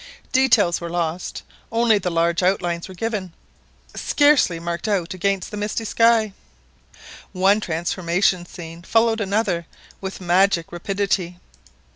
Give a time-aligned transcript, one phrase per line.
[0.31, 3.33] Details were lost, only the large outlines were given,
[3.93, 6.33] scarcely marked out against the misty sky.
[7.33, 9.67] One transformation scene followed another
[10.01, 11.37] with magic rapidity.